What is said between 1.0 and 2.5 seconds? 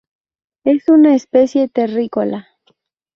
especie terrícola.